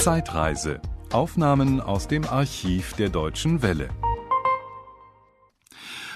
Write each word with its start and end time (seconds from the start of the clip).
Zeitreise. 0.00 0.80
Aufnahmen 1.12 1.78
aus 1.78 2.08
dem 2.08 2.24
Archiv 2.24 2.94
der 2.94 3.10
Deutschen 3.10 3.60
Welle. 3.60 3.90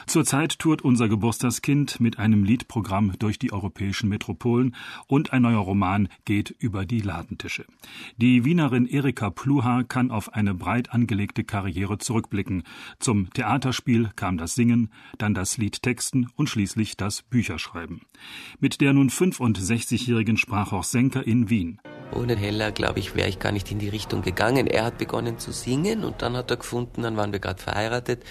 Zurzeit 0.07 0.59
tourt 0.59 0.80
unser 0.80 1.07
Geburtstagskind 1.07 2.01
mit 2.01 2.19
einem 2.19 2.45
Liedprogramm 2.45 3.12
durch 3.19 3.39
die 3.39 3.53
europäischen 3.53 4.09
Metropolen 4.09 4.75
und 5.07 5.35
ein 5.35 5.43
neuer 5.43 5.59
Roman 5.59 6.09
geht 6.25 6.49
über 6.49 6.87
die 6.87 7.03
Ladentische. 7.03 7.67
Die 8.17 8.47
Wienerin 8.47 8.86
Erika 8.86 9.29
Pluha 9.29 9.82
kann 9.82 10.11
auf 10.11 10.32
eine 10.32 10.55
breit 10.55 10.95
angelegte 10.95 11.45
Karriere 11.45 11.98
zurückblicken. 11.98 12.62
Zum 13.01 13.29
Theaterspiel 13.35 14.12
kam 14.16 14.39
das 14.39 14.55
Singen, 14.55 14.91
dann 15.19 15.35
das 15.35 15.59
Liedtexten 15.59 16.30
und 16.37 16.48
schließlich 16.48 16.96
das 16.96 17.21
Bücherschreiben. 17.21 18.01
Mit 18.61 18.80
der 18.80 18.95
nun 18.95 19.11
65-jährigen 19.11 20.39
sprach 20.39 20.73
auch 20.73 20.85
Senker 20.85 21.27
in 21.27 21.51
Wien. 21.51 21.82
Ohne 22.15 22.37
Heller, 22.37 22.71
glaube 22.71 23.01
ich, 23.01 23.17
wäre 23.17 23.29
ich 23.29 23.41
gar 23.41 23.51
nicht 23.51 23.71
in 23.73 23.79
die 23.79 23.89
Richtung 23.89 24.23
gegangen. 24.23 24.67
Er 24.67 24.85
hat 24.85 24.99
begonnen 24.99 25.39
zu 25.39 25.53
singen 25.53 26.05
und 26.05 26.22
dann 26.22 26.36
hat 26.36 26.50
er 26.50 26.57
gefunden, 26.57 27.03
dann 27.03 27.17
waren 27.17 27.32
wir 27.32 27.41
gerade 27.41 27.61
verheiratet, 27.61 28.22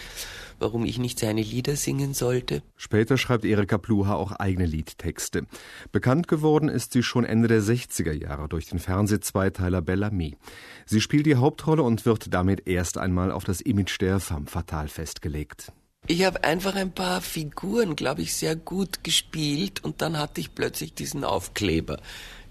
warum 0.59 0.85
ich 0.85 0.99
nicht 0.99 1.19
seine 1.19 1.41
Lieder 1.41 1.75
singen 1.75 2.13
sollte. 2.13 2.63
Später 2.77 3.17
schreibt 3.17 3.43
Erika 3.43 3.77
Pluha 3.77 4.15
auch 4.15 4.31
eigene 4.31 4.65
Liedtexte. 4.65 5.45
Bekannt 5.91 6.29
geworden 6.29 6.69
ist 6.69 6.93
sie 6.93 7.03
schon 7.03 7.25
Ende 7.25 7.49
der 7.49 7.61
60er 7.61 8.13
Jahre 8.13 8.47
durch 8.47 8.67
den 8.67 8.79
Fernsehzweiteiler 8.79 9.81
Bellamy. 9.81 10.37
Sie 10.85 11.01
spielt 11.01 11.25
die 11.25 11.35
Hauptrolle 11.35 11.83
und 11.83 12.05
wird 12.05 12.33
damit 12.33 12.67
erst 12.67 12.97
einmal 12.97 13.31
auf 13.31 13.43
das 13.43 13.59
Image 13.59 13.99
der 13.99 14.21
femme 14.21 14.47
fatale 14.47 14.87
festgelegt. 14.87 15.73
Ich 16.07 16.25
habe 16.25 16.43
einfach 16.43 16.75
ein 16.75 16.93
paar 16.93 17.21
Figuren, 17.21 17.95
glaube 17.95 18.23
ich, 18.23 18.35
sehr 18.35 18.57
gut 18.57 19.05
gespielt 19.05 19.83
und 19.83 20.01
dann 20.01 20.17
hatte 20.17 20.41
ich 20.41 20.53
plötzlich 20.53 20.93
diesen 20.93 21.23
Aufkleber 21.23 21.97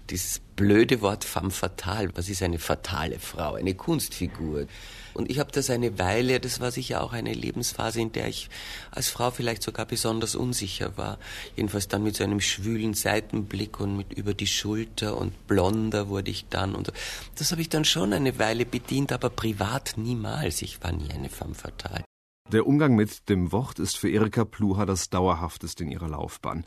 dieses 0.09 0.41
blöde 0.55 1.01
Wort 1.01 1.23
femme 1.23 1.51
fatale, 1.51 2.09
was 2.15 2.29
ist 2.29 2.43
eine 2.43 2.59
fatale 2.59 3.19
Frau, 3.19 3.55
eine 3.55 3.73
Kunstfigur. 3.73 4.67
Und 5.13 5.29
ich 5.29 5.39
habe 5.39 5.51
das 5.51 5.69
eine 5.69 5.99
Weile, 5.99 6.39
das 6.39 6.59
war 6.59 6.71
sicher 6.71 7.03
auch 7.03 7.13
eine 7.13 7.33
Lebensphase, 7.33 8.01
in 8.01 8.11
der 8.11 8.27
ich 8.27 8.49
als 8.91 9.09
Frau 9.09 9.31
vielleicht 9.31 9.63
sogar 9.63 9.85
besonders 9.85 10.35
unsicher 10.35 10.97
war. 10.97 11.19
Jedenfalls 11.55 11.87
dann 11.87 12.03
mit 12.03 12.15
so 12.15 12.23
einem 12.23 12.41
schwülen 12.41 12.93
Seitenblick 12.93 13.79
und 13.79 13.97
mit 13.97 14.13
über 14.13 14.33
die 14.33 14.47
Schulter 14.47 15.17
und 15.17 15.47
blonder 15.47 16.09
wurde 16.09 16.31
ich 16.31 16.47
dann. 16.49 16.75
Und 16.75 16.91
das 17.35 17.51
habe 17.51 17.61
ich 17.61 17.69
dann 17.69 17.85
schon 17.85 18.13
eine 18.13 18.39
Weile 18.39 18.65
bedient, 18.65 19.11
aber 19.11 19.29
privat 19.29 19.93
niemals. 19.97 20.61
Ich 20.61 20.83
war 20.83 20.91
nie 20.91 21.11
eine 21.11 21.29
femme 21.29 21.55
fatale. 21.55 22.03
Der 22.51 22.67
Umgang 22.67 22.95
mit 22.95 23.29
dem 23.29 23.51
Wort 23.51 23.79
ist 23.79 23.97
für 23.97 24.09
Erika 24.09 24.43
Pluha 24.43 24.85
das 24.85 25.09
dauerhafteste 25.09 25.83
in 25.83 25.89
ihrer 25.89 26.09
Laufbahn. 26.09 26.65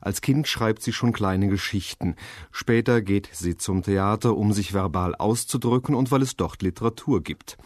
Als 0.00 0.20
Kind 0.20 0.48
schreibt 0.48 0.82
sie 0.82 0.92
schon 0.92 1.12
kleine 1.12 1.48
Geschichten. 1.48 2.16
Später 2.50 3.02
geht 3.02 3.28
sie 3.32 3.56
zum 3.56 3.82
Theater, 3.82 4.36
um 4.36 4.52
sich 4.52 4.72
verbal 4.72 5.14
auszudrücken 5.14 5.94
und 5.94 6.10
weil 6.10 6.22
es 6.22 6.36
dort 6.36 6.62
Literatur 6.62 7.22
gibt. 7.22 7.58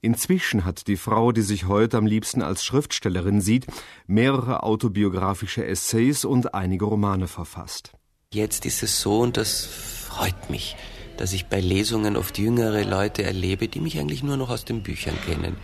Inzwischen 0.00 0.64
hat 0.64 0.86
die 0.86 0.96
Frau, 0.96 1.30
die 1.30 1.42
sich 1.42 1.66
heute 1.68 1.98
am 1.98 2.06
liebsten 2.06 2.42
als 2.42 2.64
Schriftstellerin 2.64 3.40
sieht, 3.40 3.66
mehrere 4.06 4.62
autobiografische 4.62 5.64
Essays 5.64 6.24
und 6.24 6.54
einige 6.54 6.86
Romane 6.86 7.28
verfasst. 7.28 7.92
Jetzt 8.32 8.64
ist 8.64 8.82
es 8.82 9.00
so, 9.00 9.20
und 9.20 9.36
das 9.36 9.66
freut 9.66 10.50
mich, 10.50 10.76
dass 11.20 11.32
ich 11.32 11.46
bei 11.46 11.60
Lesungen 11.60 12.16
oft 12.16 12.38
jüngere 12.38 12.84
Leute 12.84 13.22
erlebe, 13.22 13.68
die 13.68 13.80
mich 13.80 13.98
eigentlich 13.98 14.22
nur 14.22 14.36
noch 14.36 14.50
aus 14.50 14.64
den 14.64 14.82
Büchern 14.82 15.14
kennen 15.24 15.56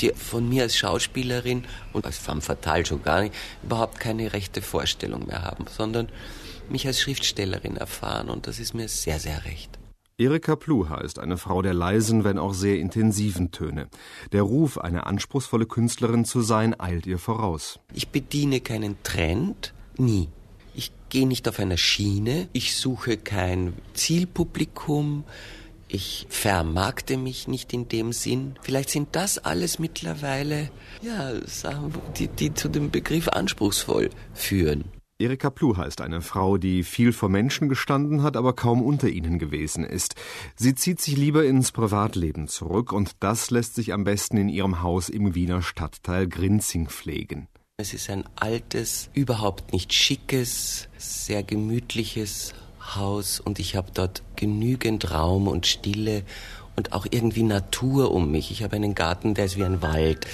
die 0.00 0.12
von 0.14 0.48
mir 0.48 0.62
als 0.62 0.76
Schauspielerin 0.76 1.64
und 1.92 2.06
als 2.06 2.18
femme 2.18 2.40
fatale 2.40 2.84
schon 2.84 3.02
gar 3.02 3.22
nicht 3.22 3.34
überhaupt 3.62 4.00
keine 4.00 4.32
rechte 4.32 4.62
Vorstellung 4.62 5.26
mehr 5.26 5.42
haben, 5.42 5.66
sondern 5.70 6.08
mich 6.68 6.86
als 6.86 7.00
Schriftstellerin 7.00 7.76
erfahren 7.76 8.28
und 8.28 8.46
das 8.46 8.58
ist 8.58 8.74
mir 8.74 8.88
sehr, 8.88 9.18
sehr 9.18 9.44
recht. 9.44 9.78
Erika 10.16 10.54
Pluha 10.54 11.00
ist 11.00 11.18
eine 11.18 11.36
Frau 11.36 11.60
der 11.60 11.74
leisen, 11.74 12.22
wenn 12.22 12.38
auch 12.38 12.54
sehr 12.54 12.78
intensiven 12.78 13.50
Töne. 13.50 13.88
Der 14.30 14.42
Ruf, 14.42 14.78
eine 14.78 15.06
anspruchsvolle 15.06 15.66
Künstlerin 15.66 16.24
zu 16.24 16.40
sein, 16.40 16.78
eilt 16.78 17.06
ihr 17.06 17.18
voraus. 17.18 17.80
Ich 17.92 18.08
bediene 18.08 18.60
keinen 18.60 18.96
Trend, 19.02 19.74
nie. 19.96 20.28
Ich 20.74 20.92
gehe 21.08 21.26
nicht 21.26 21.48
auf 21.48 21.58
einer 21.58 21.76
Schiene, 21.76 22.48
ich 22.52 22.76
suche 22.76 23.16
kein 23.16 23.74
Zielpublikum, 23.94 25.24
ich 25.86 26.26
vermarkte 26.28 27.16
mich 27.16 27.46
nicht 27.46 27.72
in 27.72 27.86
dem 27.88 28.12
Sinn. 28.12 28.54
Vielleicht 28.62 28.90
sind 28.90 29.10
das 29.12 29.38
alles 29.38 29.78
mittlerweile, 29.78 30.70
ja, 31.02 31.32
Sachen, 31.46 31.94
die, 32.18 32.26
die 32.26 32.52
zu 32.52 32.68
dem 32.68 32.90
Begriff 32.90 33.28
anspruchsvoll 33.28 34.10
führen. 34.32 34.84
Erika 35.20 35.48
Pluha 35.50 35.84
ist 35.84 36.00
eine 36.00 36.22
Frau, 36.22 36.58
die 36.58 36.82
viel 36.82 37.12
vor 37.12 37.28
Menschen 37.28 37.68
gestanden 37.68 38.24
hat, 38.24 38.36
aber 38.36 38.52
kaum 38.52 38.82
unter 38.82 39.08
ihnen 39.08 39.38
gewesen 39.38 39.84
ist. 39.84 40.16
Sie 40.56 40.74
zieht 40.74 41.00
sich 41.00 41.16
lieber 41.16 41.44
ins 41.44 41.70
Privatleben 41.70 42.48
zurück 42.48 42.92
und 42.92 43.12
das 43.20 43.52
lässt 43.52 43.76
sich 43.76 43.92
am 43.92 44.02
besten 44.02 44.36
in 44.36 44.48
ihrem 44.48 44.82
Haus 44.82 45.08
im 45.08 45.36
Wiener 45.36 45.62
Stadtteil 45.62 46.26
Grinzing 46.26 46.88
pflegen. 46.88 47.46
Es 47.76 47.92
ist 47.92 48.08
ein 48.08 48.22
altes, 48.36 49.10
überhaupt 49.14 49.72
nicht 49.72 49.92
schickes, 49.92 50.86
sehr 50.96 51.42
gemütliches 51.42 52.54
Haus 52.94 53.40
und 53.40 53.58
ich 53.58 53.74
habe 53.74 53.90
dort 53.92 54.22
genügend 54.36 55.10
Raum 55.10 55.48
und 55.48 55.66
Stille 55.66 56.22
und 56.76 56.92
auch 56.92 57.04
irgendwie 57.10 57.42
Natur 57.42 58.12
um 58.12 58.30
mich. 58.30 58.52
Ich 58.52 58.62
habe 58.62 58.76
einen 58.76 58.94
Garten, 58.94 59.34
der 59.34 59.46
ist 59.46 59.56
wie 59.56 59.64
ein 59.64 59.82
Wald. 59.82 60.24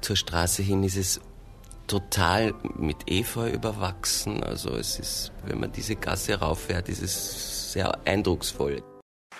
Zur 0.00 0.16
Straße 0.16 0.62
hin 0.62 0.84
ist 0.84 0.96
es 0.96 1.20
total 1.86 2.54
mit 2.78 3.10
Efeu 3.10 3.50
überwachsen. 3.50 4.42
Also 4.42 4.70
es 4.70 4.98
ist, 4.98 5.32
wenn 5.44 5.60
man 5.60 5.72
diese 5.72 5.96
Gasse 5.96 6.36
rauffährt, 6.38 6.88
ist 6.88 7.02
es 7.02 7.72
sehr 7.72 8.06
eindrucksvoll. 8.06 8.82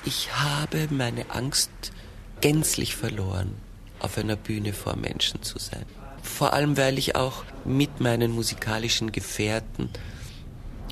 Ich 0.04 0.30
habe 0.30 0.88
meine 0.90 1.30
Angst 1.30 1.70
gänzlich 2.42 2.94
verloren, 2.94 3.54
auf 3.98 4.18
einer 4.18 4.36
Bühne 4.36 4.74
vor 4.74 4.94
Menschen 4.94 5.42
zu 5.42 5.58
sein. 5.58 5.86
Vor 6.26 6.52
allem, 6.52 6.76
weil 6.76 6.98
ich 6.98 7.16
auch 7.16 7.44
mit 7.64 8.00
meinen 8.00 8.32
musikalischen 8.32 9.12
Gefährten 9.12 9.88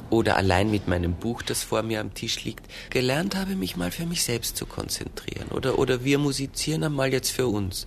oder 0.08 0.36
allein 0.36 0.70
mit 0.70 0.88
meinem 0.88 1.14
Buch, 1.14 1.42
das 1.42 1.62
vor 1.62 1.82
mir 1.82 2.00
am 2.00 2.14
Tisch 2.14 2.44
liegt, 2.44 2.66
gelernt 2.90 3.36
habe, 3.36 3.56
mich 3.56 3.76
mal 3.76 3.90
für 3.90 4.06
mich 4.06 4.22
selbst 4.22 4.56
zu 4.56 4.64
konzentrieren. 4.64 5.48
Oder, 5.48 5.78
oder 5.78 6.04
wir 6.04 6.18
musizieren 6.18 6.84
einmal 6.84 7.12
jetzt 7.12 7.30
für 7.30 7.46
uns. 7.46 7.84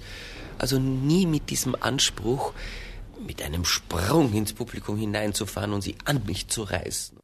Also 0.60 0.78
nie 0.78 1.26
mit 1.26 1.50
diesem 1.50 1.76
Anspruch, 1.80 2.54
mit 3.26 3.42
einem 3.42 3.66
Sprung 3.66 4.34
ins 4.34 4.54
Publikum 4.54 4.98
hineinzufahren 4.98 5.74
und 5.74 5.82
sie 5.82 5.96
an 6.06 6.24
mich 6.26 6.50
zu 6.50 6.64
reißen. 6.64 7.17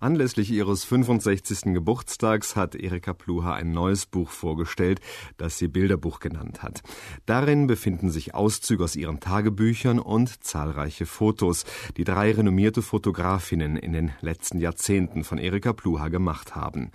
Anlässlich 0.00 0.50
ihres 0.50 0.84
65. 0.84 1.74
Geburtstags 1.74 2.56
hat 2.56 2.74
Erika 2.74 3.12
Pluha 3.12 3.54
ein 3.54 3.70
neues 3.70 4.06
Buch 4.06 4.30
vorgestellt, 4.30 5.00
das 5.36 5.58
sie 5.58 5.68
Bilderbuch 5.68 6.20
genannt 6.20 6.62
hat. 6.62 6.82
Darin 7.26 7.66
befinden 7.66 8.10
sich 8.10 8.34
Auszüge 8.34 8.84
aus 8.84 8.96
ihren 8.96 9.20
Tagebüchern 9.20 9.98
und 9.98 10.44
zahlreiche 10.44 11.06
Fotos, 11.06 11.64
die 11.96 12.04
drei 12.04 12.32
renommierte 12.32 12.82
Fotografinnen 12.82 13.76
in 13.76 13.92
den 13.92 14.12
letzten 14.20 14.58
Jahrzehnten 14.58 15.24
von 15.24 15.38
Erika 15.38 15.72
Pluha 15.72 16.08
gemacht 16.08 16.54
haben. 16.54 16.90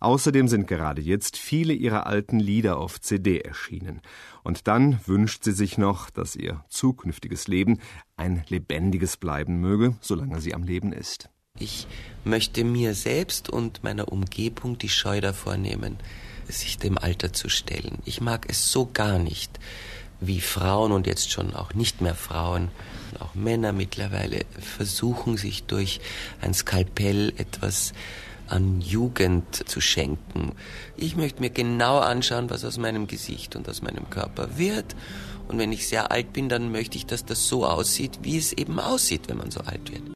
Außerdem 0.00 0.48
sind 0.48 0.66
gerade 0.66 1.02
jetzt 1.02 1.36
viele 1.36 1.72
ihrer 1.72 2.06
alten 2.06 2.38
Lieder 2.38 2.78
auf 2.78 3.00
CD 3.00 3.40
erschienen. 3.40 4.00
Und 4.42 4.68
dann 4.68 5.00
wünscht 5.06 5.44
sie 5.44 5.52
sich 5.52 5.78
noch, 5.78 6.10
dass 6.10 6.36
ihr 6.36 6.64
zukünftiges 6.68 7.48
Leben 7.48 7.80
ein 8.16 8.44
lebendiges 8.48 9.16
bleiben 9.16 9.60
möge, 9.60 9.96
solange 10.00 10.40
sie 10.40 10.54
am 10.54 10.62
Leben 10.62 10.92
ist. 10.92 11.30
Ich 11.58 11.86
möchte 12.24 12.64
mir 12.64 12.94
selbst 12.94 13.48
und 13.48 13.84
meiner 13.84 14.12
Umgebung 14.12 14.78
die 14.78 14.88
Scheu 14.88 15.20
davor 15.20 15.56
nehmen, 15.56 15.96
sich 16.48 16.78
dem 16.78 16.98
Alter 16.98 17.32
zu 17.32 17.48
stellen. 17.48 17.98
Ich 18.04 18.20
mag 18.20 18.46
es 18.48 18.70
so 18.70 18.86
gar 18.92 19.18
nicht, 19.18 19.58
wie 20.20 20.40
Frauen 20.40 20.92
und 20.92 21.06
jetzt 21.06 21.30
schon 21.30 21.54
auch 21.54 21.74
nicht 21.74 22.00
mehr 22.00 22.14
Frauen, 22.14 22.68
auch 23.20 23.34
Männer 23.34 23.72
mittlerweile 23.72 24.44
versuchen, 24.60 25.36
sich 25.36 25.64
durch 25.64 26.00
ein 26.40 26.54
Skalpell 26.54 27.32
etwas 27.36 27.92
an 28.48 28.80
Jugend 28.80 29.68
zu 29.68 29.80
schenken. 29.80 30.52
Ich 30.96 31.16
möchte 31.16 31.40
mir 31.40 31.50
genau 31.50 31.98
anschauen, 31.98 32.48
was 32.50 32.64
aus 32.64 32.78
meinem 32.78 33.06
Gesicht 33.06 33.56
und 33.56 33.68
aus 33.68 33.82
meinem 33.82 34.08
Körper 34.08 34.56
wird. 34.56 34.94
Und 35.48 35.58
wenn 35.58 35.72
ich 35.72 35.88
sehr 35.88 36.10
alt 36.10 36.32
bin, 36.32 36.48
dann 36.48 36.72
möchte 36.72 36.96
ich, 36.96 37.06
dass 37.06 37.24
das 37.24 37.46
so 37.46 37.66
aussieht, 37.66 38.20
wie 38.22 38.36
es 38.36 38.52
eben 38.52 38.78
aussieht, 38.80 39.28
wenn 39.28 39.38
man 39.38 39.50
so 39.50 39.60
alt 39.60 39.92
wird. 39.92 40.15